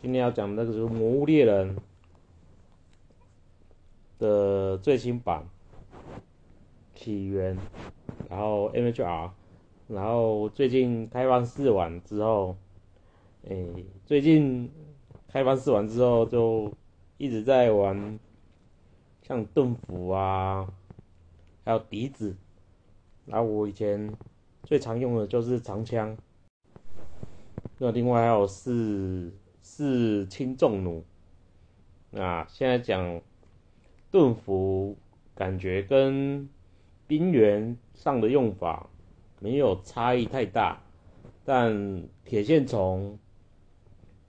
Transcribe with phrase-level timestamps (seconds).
[0.00, 1.76] 今天要讲那个就是《魔物猎人》
[4.20, 5.44] 的最新版
[6.94, 7.58] 起源，
[8.30, 9.30] 然后 MHR，
[9.88, 12.56] 然后最近开放试玩之后，
[13.48, 14.70] 诶，最近
[15.26, 16.72] 开放试玩之后就
[17.16, 18.20] 一直在玩，
[19.22, 20.72] 像盾斧啊，
[21.64, 22.36] 还有笛子，
[23.26, 24.16] 然后我以前
[24.64, 26.16] 最常用的就是长枪，
[27.78, 29.32] 那另外还有是。
[29.78, 31.04] 是轻重弩，
[32.20, 33.22] 啊，现在讲
[34.10, 34.96] 盾符，
[35.36, 36.48] 感觉跟
[37.06, 38.90] 冰原上的用法
[39.38, 40.82] 没有差异太大，
[41.44, 43.16] 但铁线虫，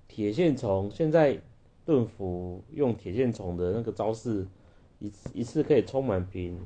[0.07, 1.41] 铁线虫现在
[1.83, 4.45] 盾符用铁线虫的那个招式，
[4.99, 6.59] 一次一次可以充满瓶，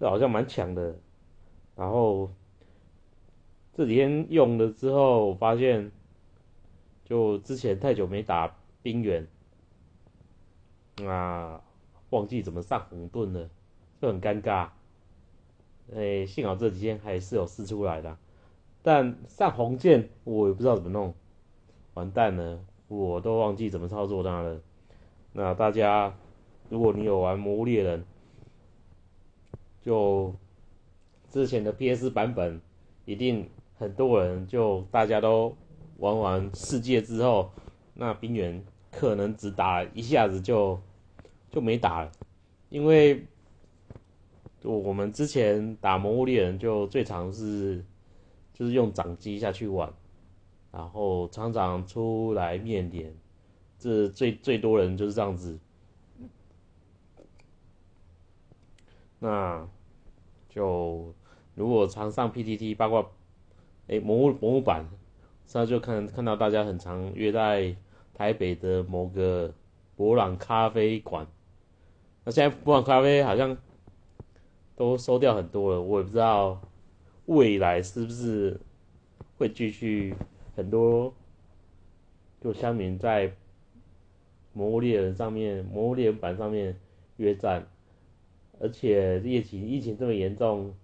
[0.00, 0.96] 这好像蛮强的。
[1.76, 2.30] 然后
[3.74, 5.92] 这几天用了之后，发现。
[7.12, 9.28] 就之前太久没打冰原，
[11.06, 11.62] 啊，
[12.08, 13.50] 忘记怎么上红盾了，
[14.00, 14.70] 就很尴尬。
[15.94, 18.16] 哎，幸好这几天还是有试出来的，
[18.82, 21.12] 但上红剑我也不知道怎么弄，
[21.92, 24.62] 完蛋了，我都忘记怎么操作它了。
[25.34, 26.16] 那大家，
[26.70, 28.00] 如果你有玩《魔物猎人》，
[29.82, 30.34] 就
[31.28, 32.62] 之前的 PS 版本，
[33.04, 35.54] 一定很多人就大家都。
[36.02, 37.52] 玩完世界之后，
[37.94, 40.80] 那冰原可能只打一下子就
[41.48, 42.10] 就没打了，
[42.70, 43.24] 因为
[44.64, 47.84] 我们之前打魔物猎人就最常是
[48.52, 49.94] 就是用掌机下去玩，
[50.72, 53.14] 然后常常出来面点，
[53.78, 55.56] 这最最多人就是这样子，
[59.20, 59.68] 那
[60.48, 61.14] 就
[61.54, 63.06] 如果常上 PTT 八卦，
[63.86, 64.84] 哎魔物魔物版。
[65.54, 67.76] 那就看看到大家很常约在
[68.14, 69.52] 台北的某个
[69.96, 71.26] 博朗咖啡馆，
[72.24, 73.56] 那现在博朗咖啡好像
[74.74, 76.58] 都收掉很多了，我也不知道
[77.26, 78.58] 未来是不是
[79.36, 80.14] 会继续
[80.56, 81.12] 很多
[82.40, 83.28] 就乡民在
[84.54, 86.74] 《魔物猎人》上面《魔物猎人》版上面
[87.18, 87.66] 约战，
[88.58, 90.74] 而且疫情疫情这么严重，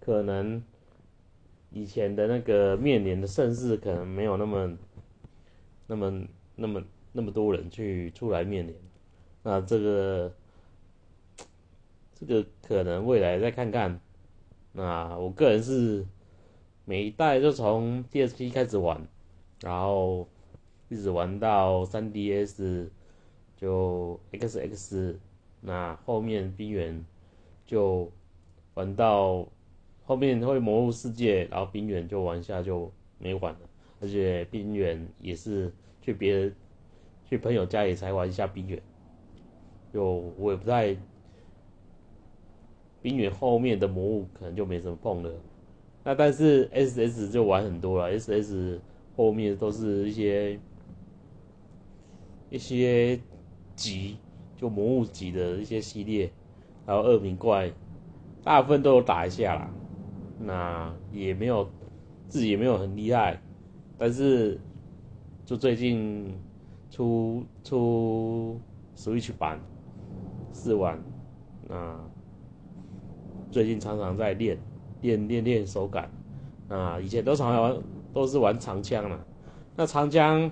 [0.00, 0.60] 可能。
[1.72, 4.76] 以前的那个面临的盛世可能没有那么、
[5.86, 6.24] 那么、
[6.56, 8.74] 那么、那么多人去出来面临，
[9.42, 10.34] 那这个、
[12.14, 13.98] 这个可能未来再看看。
[14.72, 16.06] 那我个人是
[16.84, 19.06] 每一代就从 DSP 开始玩，
[19.62, 20.28] 然后
[20.88, 22.88] 一直玩到 3DS
[23.56, 25.16] 就 XX，
[25.62, 27.04] 那后面冰原
[27.64, 28.12] 就
[28.74, 29.48] 玩到。
[30.12, 33.60] 后面会魔物世界，然后冰原就玩下就没玩了，
[33.98, 36.54] 而且冰原也是去别人
[37.24, 38.78] 去朋友家里才玩一下冰原，
[39.90, 40.94] 就我也不太
[43.00, 45.32] 冰原后面的魔物可能就没怎么碰了，
[46.04, 48.80] 那但是 S S 就玩很多了，S S
[49.16, 50.60] 后面都是一些
[52.50, 53.18] 一些
[53.74, 54.18] 级
[54.58, 56.30] 就魔物级的一些系列，
[56.84, 57.72] 还有恶名怪，
[58.44, 59.70] 大部分都有打一下啦。
[60.44, 61.68] 那也没有，
[62.28, 63.40] 自己也没有很厉害，
[63.96, 64.58] 但是
[65.44, 66.36] 就最近
[66.90, 68.60] 出出
[68.96, 69.60] Switch 版
[70.52, 71.00] 试玩，
[71.68, 71.96] 那
[73.52, 74.58] 最近常常在练
[75.00, 76.10] 练练练手感，
[76.68, 77.76] 啊，以前都常玩
[78.12, 79.24] 都是玩长枪了，
[79.76, 80.50] 那长枪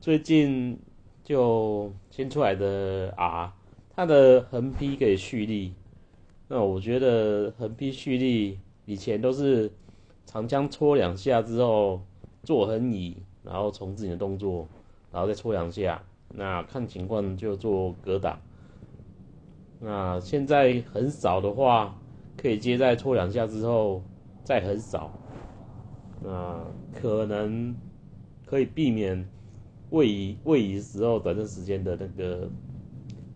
[0.00, 0.78] 最近
[1.24, 3.52] 就新出来的 R，
[3.90, 5.74] 它的横劈可以蓄力，
[6.46, 8.60] 那我觉得横劈蓄力。
[8.86, 9.70] 以前都是
[10.26, 12.00] 长枪戳两下之后
[12.42, 14.68] 做横移，然后重置你的动作，
[15.10, 18.38] 然后再戳两下，那看情况就做格挡。
[19.80, 21.98] 那现在很少的话，
[22.36, 24.02] 可以接在戳两下之后
[24.42, 25.10] 再很少，
[26.22, 26.62] 那
[26.94, 27.74] 可能
[28.46, 29.26] 可以避免
[29.90, 32.48] 位移位移时候短暂时间的那个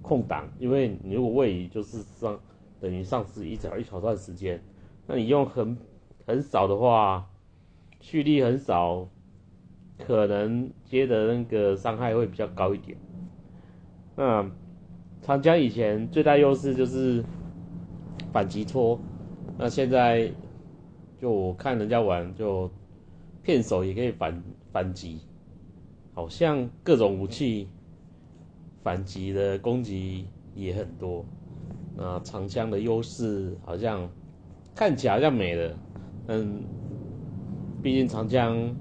[0.03, 2.39] 空档，因为你如果位移就是上
[2.81, 4.63] 等于丧失一小一小段时间。
[5.11, 5.75] 那你用很
[6.27, 7.27] 很少的话，
[7.99, 9.09] 蓄力很少，
[9.97, 12.95] 可能接的那个伤害会比较高一点。
[14.15, 14.47] 那
[15.23, 17.25] 长江以前最大优势就是
[18.31, 19.01] 反击戳，
[19.57, 20.31] 那现在
[21.19, 22.71] 就我看人家玩，就
[23.43, 25.23] 片手也可以反反击，
[26.13, 27.67] 好像各种武器
[28.83, 31.25] 反击的攻击也很多。
[31.97, 34.07] 那长枪的优势好像。
[34.79, 35.75] 看起来好像没了，
[36.29, 36.63] 嗯，
[37.83, 38.77] 毕竟长枪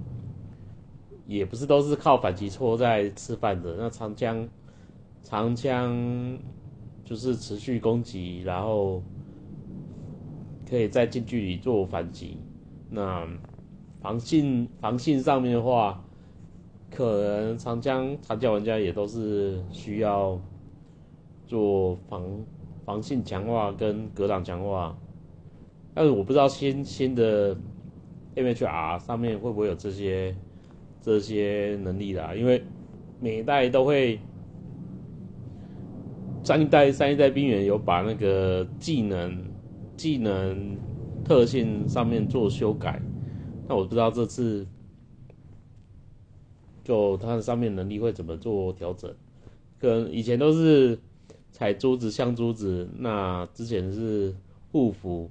[1.26, 3.76] 也不是都是靠反击戳在吃饭的。
[3.80, 4.48] 那长枪，
[5.24, 6.38] 长枪
[7.04, 9.02] 就是持续攻击，然后
[10.70, 12.38] 可以在近距离做反击。
[12.92, 13.28] 那
[14.00, 16.06] 防性防性上面的话，
[16.92, 20.40] 可能长枪长枪玩家也都是需要
[21.48, 22.24] 做防
[22.86, 24.96] 防性强化跟格挡强化。
[26.00, 27.58] 但是我不知道新新的
[28.36, 30.36] MHR 上面会不会有这些
[31.02, 32.64] 这些能力啦，因为
[33.20, 34.20] 每一代都会
[36.44, 39.44] 上一代上一代兵员有把那个技能
[39.96, 40.78] 技能
[41.26, 43.02] 特性上面做修改，
[43.68, 44.68] 那我不知道这次
[46.84, 49.12] 就它的上面能力会怎么做调整，
[49.80, 51.00] 跟以前都是
[51.52, 54.36] 踩珠子像珠子，那之前是
[54.72, 55.28] 护符。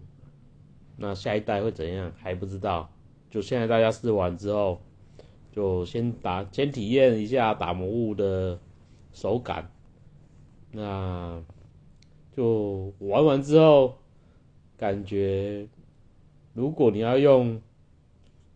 [0.96, 2.90] 那下一代会怎样还不知道，
[3.31, 4.81] 就现在大家试完之后，
[5.52, 8.58] 就先打先体验一下打魔物的
[9.12, 9.70] 手感，
[10.72, 11.43] 那
[12.34, 13.98] 就玩完之后，
[14.76, 15.66] 感觉
[16.54, 17.60] 如果你要用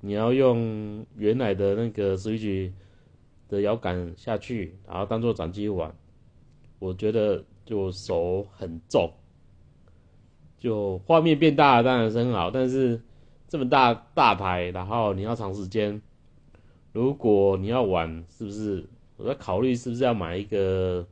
[0.01, 2.73] 你要用原来的那个 Switch
[3.49, 5.95] 的摇杆下去，然后当做掌机玩，
[6.79, 9.13] 我觉得就手很重。
[10.61, 13.01] 就画面变大，当然是很好，但是
[13.49, 16.01] 这么大大台，然后你要长时间，
[16.93, 18.85] 如果你要玩，是不是
[19.17, 21.07] 我在考虑是不是要买一个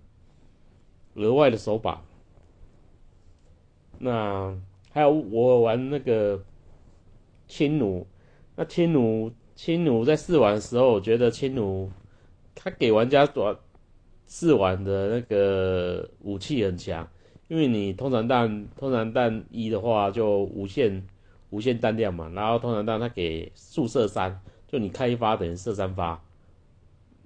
[1.15, 2.03] 额外的手把？
[3.99, 4.55] 那
[4.93, 6.41] 还有我玩那个
[7.49, 8.06] 轻弩，
[8.55, 11.91] 那轻弩轻弩在试玩的时候，我觉得轻弩
[12.55, 13.59] 它给玩家做
[14.27, 17.09] 试玩的那个武器很强。
[17.49, 21.06] 因为你通常弹通常弹一的话就无限
[21.50, 26.23] 无限弹量嘛，然后通常弹它给速射三，就你开一发等于射三发，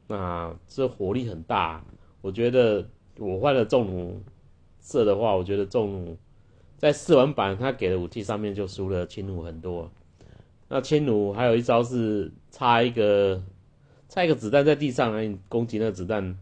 [0.06, 1.84] 那这火力很大。
[2.20, 2.88] 我觉得
[3.18, 4.22] 我换了重弩
[4.80, 6.16] 射的话，我觉得重弩
[6.78, 9.90] 在试玩版它给的武器上面就输了轻弩很多。
[10.68, 13.42] 那轻弩还有一招是插一个
[14.08, 16.38] 插一个子弹在地上，你攻击那个子弹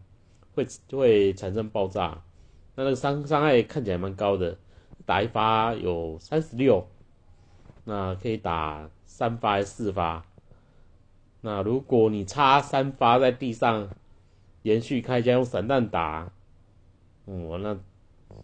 [0.53, 2.21] 会会产生爆炸。
[2.75, 4.57] 那那个伤伤害看起来蛮高的，
[5.05, 6.87] 打一发有三十六，
[7.83, 10.25] 那可以打三发还是四发？
[11.41, 13.89] 那如果你插三发在地上，
[14.61, 16.31] 连续开枪用散弹打，
[17.25, 17.77] 嗯，那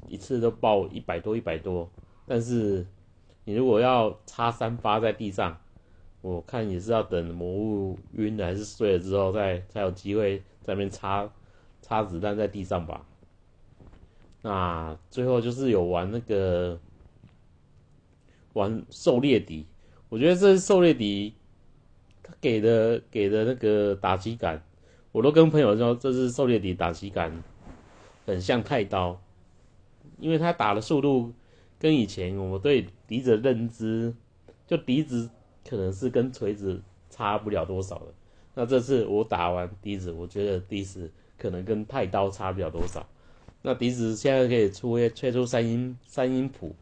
[0.07, 1.89] 一次都爆一百多一百多。
[2.25, 2.85] 但是
[3.45, 5.57] 你如果要插三发在地上，
[6.21, 11.29] 我看也是要等魔物晕了还是碎了之后，再才有机会在那边插
[11.81, 13.05] 插子弹在地上吧。
[14.49, 16.79] 那最后就是有玩那个
[18.53, 19.65] 玩狩猎笛，
[20.07, 21.35] 我觉得这狩猎笛
[22.23, 24.63] 他给的给的那个打击感，
[25.11, 27.43] 我都跟朋友说这是狩猎笛打击感
[28.25, 29.21] 很像太刀，
[30.17, 31.33] 因为他打的速度
[31.77, 34.15] 跟以前我对笛子的认知，
[34.65, 35.29] 就笛子
[35.67, 38.13] 可能是跟锤子差不了多少的，
[38.55, 43.05] 那这次我打完笛子，我觉得笛子可能跟太刀差不了多少。
[43.61, 46.75] 那笛子现在可以出吹出三音三音谱，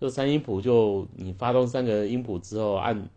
[0.00, 3.08] 这三音谱就你发动三个音谱之后按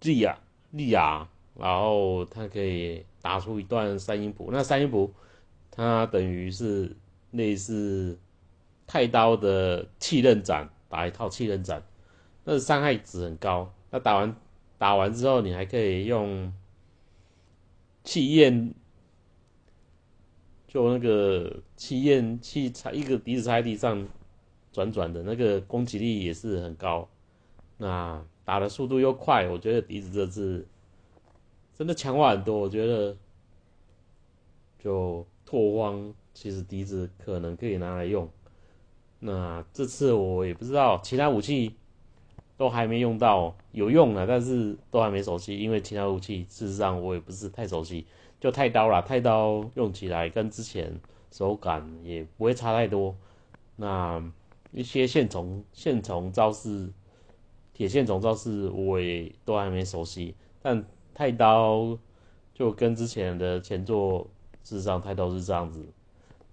[0.00, 0.38] G 啊
[0.74, 4.48] G 啊，然后它可以打出一段三音谱。
[4.50, 5.12] 那三音谱
[5.70, 6.96] 它等于是
[7.32, 8.18] 类似
[8.86, 11.82] 太刀的气刃斩，打一套气刃斩，
[12.44, 13.74] 那伤害值很高。
[13.90, 14.34] 那打完
[14.78, 16.52] 打完之后，你还可以用
[18.04, 18.72] 气焰。
[20.76, 24.06] 就那个气焰气插一个笛子插在地上
[24.70, 27.08] 转转的那个攻击力也是很高，
[27.78, 30.66] 那打的速度又快，我觉得笛子这次
[31.74, 32.58] 真的强化很多。
[32.58, 33.16] 我觉得
[34.78, 38.28] 就拓荒其实笛子可能可以拿来用。
[39.18, 41.74] 那这次我也不知道其他武器
[42.58, 48.04] 都还没用到有用了，但是都还没熟悉，因为其他武器事实上我也不是太熟悉。
[48.40, 51.00] 就太刀了，太刀用起来跟之前
[51.30, 53.16] 手感也不会差太多。
[53.76, 54.22] 那
[54.72, 56.92] 一些线虫、线虫招式、
[57.72, 60.34] 铁线虫招式我也都还没熟悉。
[60.62, 61.98] 但太刀
[62.54, 64.26] 就跟之前的前作，
[64.62, 65.86] 事实上太刀是这样子。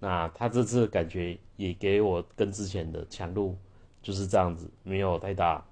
[0.00, 3.56] 那他这次感觉也给我跟之前的强度
[4.02, 5.64] 就是这样子，没有太大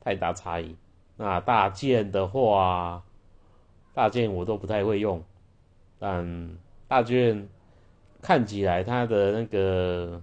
[0.00, 0.76] 太大差异。
[1.16, 3.02] 那大剑的话，
[3.92, 5.22] 大剑我都不太会用。
[5.98, 7.48] 但大卷
[8.22, 10.22] 看起来他的那个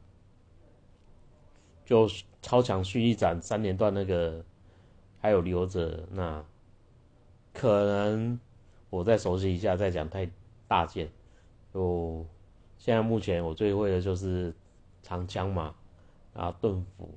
[1.86, 2.08] 就
[2.42, 4.44] 超强蓄力斩三连段那个
[5.20, 6.44] 还有留着，那
[7.54, 8.40] 可能
[8.90, 10.30] 我再熟悉一下再讲太
[10.68, 11.10] 大件。
[11.74, 12.26] 就
[12.78, 14.54] 现在目前我最会的就是
[15.02, 15.76] 长枪嘛，
[16.34, 17.10] 然后盾斧，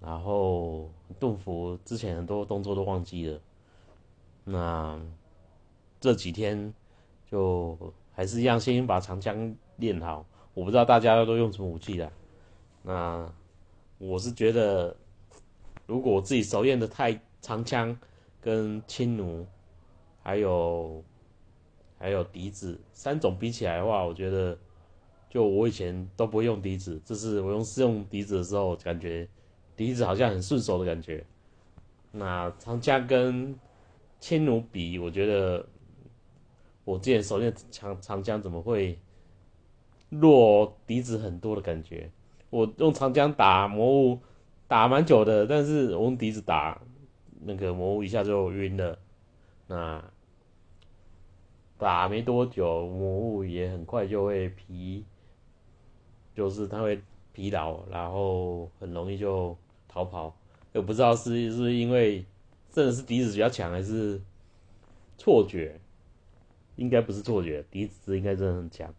[0.00, 3.40] 然后盾斧之前很多动作都忘记了。
[4.44, 5.00] 那
[6.00, 6.72] 这几天
[7.30, 7.76] 就
[8.12, 10.26] 还是一样，先把长枪练好。
[10.54, 12.10] 我不知道大家都用什么武器的，
[12.82, 13.32] 那
[13.98, 14.96] 我是觉得，
[15.86, 17.96] 如果我自己熟练的太长枪
[18.40, 19.46] 跟轻弩，
[20.22, 21.02] 还有。
[22.00, 24.56] 还有笛子三种比起来的话，我觉得
[25.28, 29.28] 就我以前都不会用笛子，这是我用试用笛子的时候，感觉
[29.74, 31.26] 笛子好像很顺手的感觉。
[32.12, 33.52] 那长枪跟
[34.20, 35.66] 轻弩比，我觉得
[36.88, 38.98] 我之前手练长长江怎么会
[40.08, 42.10] 弱笛子很多的感觉？
[42.48, 44.18] 我用长江打魔物
[44.66, 46.80] 打蛮久的，但是我用笛子打
[47.42, 48.98] 那个魔物一下就晕了。
[49.66, 50.02] 那。
[51.76, 55.04] 打没多久，魔物也很快就会疲，
[56.34, 57.00] 就是它会
[57.32, 60.34] 疲劳，然后很容易就逃跑。
[60.72, 62.24] 也不知道是是因为
[62.72, 64.20] 真的是笛子比较强，还是
[65.16, 65.80] 错觉？
[66.78, 68.94] 应该不是错觉，笛子应该真的很强。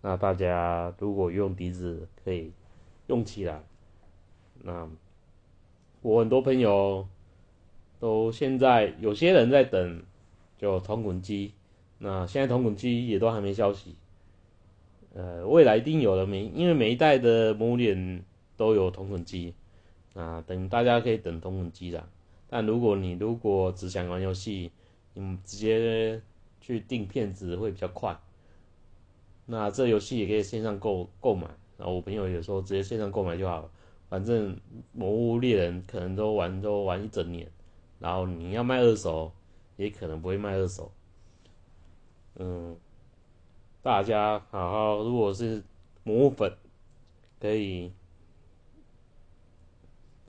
[0.00, 2.52] 那大家如果用笛子，可以
[3.08, 3.62] 用起来。
[4.62, 4.88] 那
[6.00, 7.06] 我很多朋友
[7.98, 10.02] 都现在有些人在等，
[10.56, 11.52] 就铜滚机。
[11.98, 13.96] 那现在铜滚机也都还没消息，
[15.14, 18.24] 呃，未来一定有的，每因为每一代的魔脸
[18.56, 19.52] 都有铜滚机，
[20.14, 22.08] 啊，等大家可以等铜滚机啦。
[22.48, 24.70] 但如果你如果只想玩游戏，
[25.14, 26.22] 你直接
[26.68, 28.20] 去订片子会比较快。
[29.46, 31.48] 那这游戏也可以线上购购买，
[31.78, 33.70] 然后我朋友也说直接线上购买就好了，
[34.10, 34.54] 反正
[34.92, 37.50] 魔物猎人可能都玩都玩一整年，
[37.98, 39.32] 然后你要卖二手，
[39.78, 40.92] 也可能不会卖二手。
[42.34, 42.76] 嗯，
[43.80, 45.62] 大家好好，如果是
[46.04, 46.52] 魔物粉，
[47.40, 47.90] 可以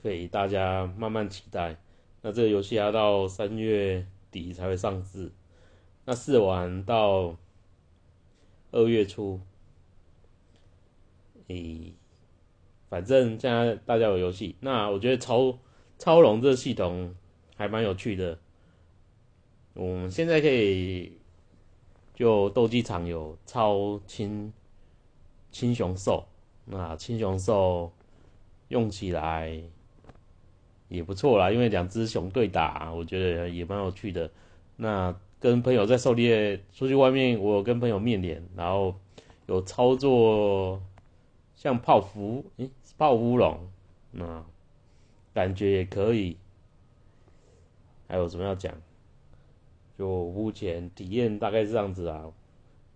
[0.02, 1.76] 可以大家慢慢期待。
[2.22, 5.30] 那这个游戏要到三月底才会上市，
[6.10, 7.36] 那试玩到
[8.72, 9.40] 二月初。
[11.46, 11.92] 诶，
[12.88, 15.56] 反正现在大家有游戏，那我觉得超
[16.00, 17.14] 超龙这系统
[17.56, 18.36] 还蛮有趣的。
[19.74, 21.16] 我们现在可以。
[22.12, 24.52] 就斗鸡场有超青
[25.50, 26.26] 青雄兽，
[26.66, 27.90] 那青雄兽
[28.68, 29.58] 用起来
[30.88, 34.30] 也不错啦，因为两只熊对打，我觉得也蛮有趣的。
[34.76, 38.94] 那跟朋友在狩猎出去外面，我有跟朋友面连，然后
[39.46, 40.80] 有操作
[41.56, 43.58] 像泡芙，诶，泡乌龙，
[44.12, 44.44] 那
[45.32, 46.36] 感觉也可以。
[48.06, 48.74] 还有什么要讲？
[49.96, 52.32] 就目前体验大概是这样子啊，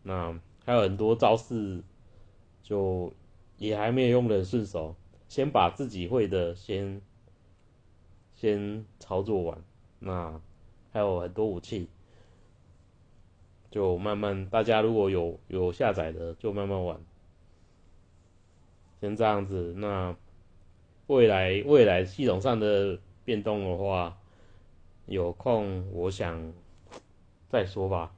[0.03, 1.83] 那还有很多招式，
[2.63, 3.13] 就
[3.59, 4.95] 也还没有用的顺手，
[5.29, 7.01] 先把自己会的先
[8.35, 9.63] 先操作完，
[9.99, 10.41] 那
[10.93, 11.89] 还有很多武器，
[13.75, 16.97] 就慢慢大家如果有有下载的就慢慢玩，
[19.01, 20.15] 先这样子，那
[21.09, 24.17] 未来未来系统上的变动的话，
[25.07, 26.53] 有空我想。
[27.49, 28.15] 再说吧，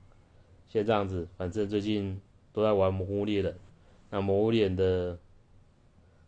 [0.68, 1.26] 先这样子。
[1.38, 2.20] 反正最近
[2.52, 3.52] 都在玩《魔物猎人》，
[4.10, 5.14] 那《魔物猎人》的《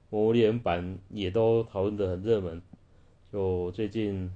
[0.09, 2.63] 魔物猎人》版也都讨论的很热门。
[3.31, 4.31] 就最近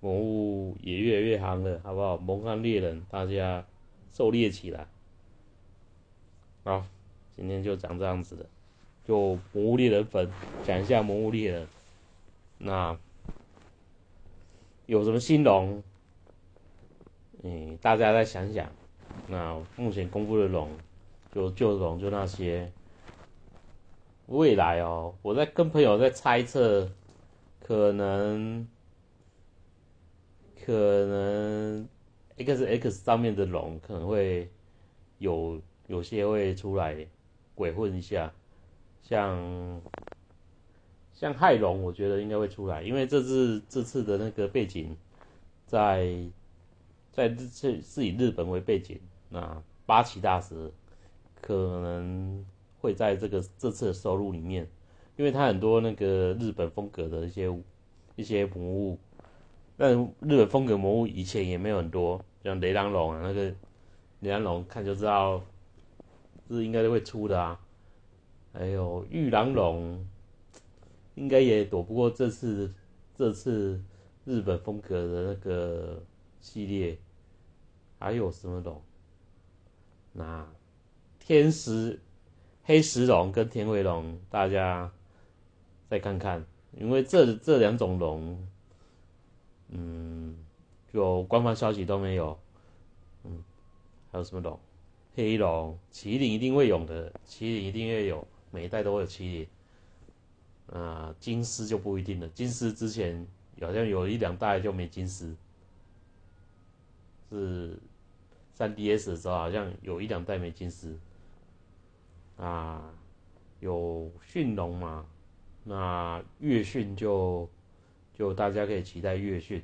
[0.00, 0.45] 魔物
[0.86, 2.16] 也越来越夯了，好不好？
[2.16, 3.66] 蒙汉猎人，大家
[4.12, 4.86] 狩猎起来。
[6.62, 6.86] 好，
[7.34, 8.46] 今天就讲这样子的。
[9.04, 9.16] 就
[9.52, 10.30] 《魔物猎人》粉
[10.64, 11.64] 讲一下《魔物猎人》，
[12.58, 12.96] 那
[14.86, 15.82] 有什么新龙？
[17.42, 18.70] 嗯，大家再想想，
[19.26, 20.70] 那目前公布的龙，
[21.34, 22.70] 就旧龙就那些。
[24.26, 26.88] 未来哦，我在跟朋友在猜测，
[27.58, 28.68] 可能，
[30.66, 31.88] 可能
[32.36, 34.50] X X 上面的龙可能会
[35.18, 37.06] 有有些会出来
[37.54, 38.32] 鬼混一下，
[39.02, 39.80] 像
[41.14, 44.96] 像亥龙，我觉得应该会出来，因为这次这次的那个背景
[45.66, 46.28] 在。
[47.12, 50.70] 在日是是以日本为背景，那八岐大蛇
[51.40, 52.44] 可能
[52.78, 54.68] 会在这个这次的收入里面，
[55.16, 57.50] 因为它很多那个日本风格的一些
[58.16, 58.98] 一些文物，
[59.76, 63.52] 但日本风格魔物以前也没有很多，像雷狼龙啊那个
[64.20, 65.42] 雷狼龙看就知道
[66.48, 67.60] 是应该都会出的啊，
[68.52, 70.06] 还有玉狼龙
[71.14, 72.72] 应该也躲不过这次
[73.14, 73.82] 这次
[74.24, 76.02] 日本风格的那个
[76.40, 76.98] 系列。
[77.98, 78.82] 还有什么龙？
[80.12, 80.46] 那
[81.18, 81.98] 天石
[82.62, 84.92] 黑石龙跟天回龙，大家
[85.88, 88.46] 再看看，因为这这两种龙，
[89.68, 90.36] 嗯，
[90.92, 92.38] 就官方消息都没有。
[93.24, 93.42] 嗯，
[94.12, 94.58] 还有什么龙？
[95.14, 99.46] 黑龙、麒麟一定会有的，麒麟一定会有，每一代都会有麒麟。
[100.72, 103.26] 啊，金狮就不一定了，金狮之前
[103.60, 105.34] 好像有一两代就没金狮，
[107.30, 107.78] 是
[108.52, 110.96] 三 DS 的时候好像有一两代没金狮。
[112.36, 112.92] 啊，
[113.60, 115.06] 有驯龙嘛？
[115.64, 117.48] 那月训就
[118.18, 119.62] 就大家可以期待月训，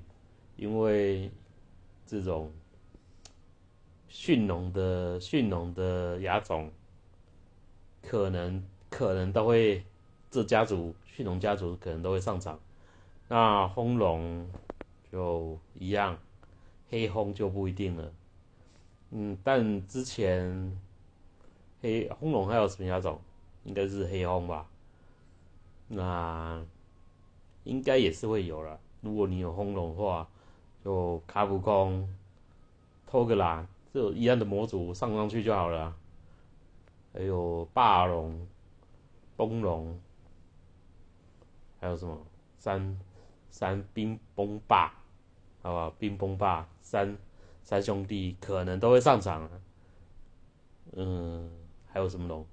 [0.57, 1.31] 因为
[2.07, 2.53] 这种。
[4.15, 6.71] 驯龙的驯龙的亚种，
[8.03, 9.83] 可能可能都会
[10.31, 12.61] 这家族驯龙家族可能都会上场。
[13.29, 14.47] 那轰龙
[15.11, 16.19] 就一样，
[16.91, 18.13] 黑轰就不一定了。
[19.13, 20.79] 嗯，但之前
[21.81, 23.19] 黑轰龙还有什么亚种？
[23.65, 24.69] 应该是黑轰吧？
[25.89, 26.63] 那
[27.65, 28.79] 应该也是会有了。
[29.01, 30.29] 如果你有轰龙的话，
[30.85, 32.09] 就卡普空、
[33.07, 33.67] 托格兰。
[33.93, 35.95] 这一样的模组上上去就好了，
[37.13, 38.49] 还有霸龙、
[39.37, 40.01] 崩龙，
[41.79, 42.19] 还有什么
[42.57, 42.99] 三
[43.51, 44.95] 三冰崩霸，
[45.61, 47.15] 好吧，冰崩霸三
[47.63, 49.47] 三兄弟可能都会上场，
[50.93, 51.51] 嗯，
[51.93, 52.47] 还有什么龙？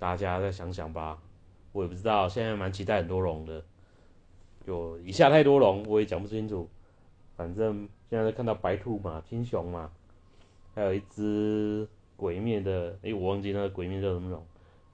[0.00, 1.16] 大家再想想吧，
[1.74, 3.62] 我也不知道，现在蛮期待很多龙的，
[4.66, 6.66] 就一下太多龙，我也讲不清楚，
[7.36, 7.86] 反正。
[8.10, 9.90] 现在看到白兔嘛，青熊嘛，
[10.72, 14.40] 还有一只鬼面的，哎，我忘记那个鬼面叫什么龙。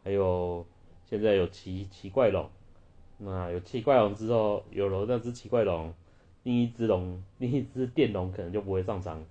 [0.02, 0.64] 还有
[1.04, 2.48] 现在有奇奇怪龙，
[3.18, 5.92] 那有奇怪龙之后，有了那只奇怪龙，
[6.44, 9.22] 另一只龙，另一只电龙可能就不会上场，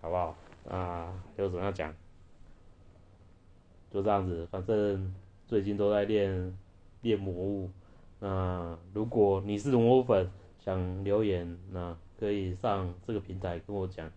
[0.00, 0.36] 好不好？
[0.68, 1.94] 啊，有什么要讲？
[3.92, 5.14] 就这样子，反正
[5.46, 6.56] 最近都在练
[7.02, 7.70] 练魔物。
[8.20, 11.96] 那如果你是魔物粉，想留言那。
[12.18, 14.10] 可以上这个平台跟我讲，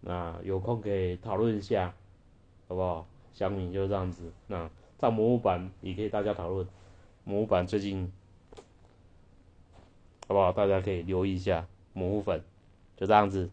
[0.00, 1.94] 那有空可以讨论一下，
[2.66, 3.06] 好不好？
[3.32, 6.66] 小米就这样子，那上魔物版也可以大家讨论，
[7.22, 8.10] 魔物版最近
[10.26, 10.50] 好不好？
[10.50, 12.42] 大家可以留意一下魔物粉，
[12.96, 13.48] 就这样子。